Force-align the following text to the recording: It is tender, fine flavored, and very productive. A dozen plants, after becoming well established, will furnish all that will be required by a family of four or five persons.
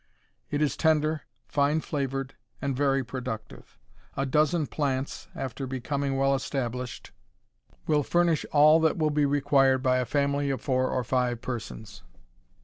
It 0.49 0.63
is 0.63 0.75
tender, 0.75 1.27
fine 1.47 1.79
flavored, 1.79 2.33
and 2.59 2.75
very 2.75 3.03
productive. 3.03 3.77
A 4.17 4.25
dozen 4.25 4.65
plants, 4.65 5.27
after 5.35 5.67
becoming 5.67 6.17
well 6.17 6.33
established, 6.33 7.11
will 7.85 8.01
furnish 8.01 8.43
all 8.51 8.79
that 8.79 8.97
will 8.97 9.11
be 9.11 9.27
required 9.27 9.83
by 9.83 9.99
a 9.99 10.05
family 10.05 10.49
of 10.49 10.59
four 10.59 10.89
or 10.89 11.03
five 11.03 11.41
persons. 11.41 12.01